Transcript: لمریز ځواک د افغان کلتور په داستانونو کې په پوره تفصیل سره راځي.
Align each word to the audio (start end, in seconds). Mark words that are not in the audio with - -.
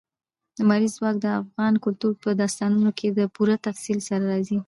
لمریز 0.57 0.91
ځواک 0.97 1.15
د 1.21 1.25
افغان 1.41 1.73
کلتور 1.83 2.13
په 2.23 2.29
داستانونو 2.41 2.91
کې 2.97 3.07
په 3.15 3.23
پوره 3.35 3.55
تفصیل 3.67 3.99
سره 4.07 4.23
راځي. 4.31 4.57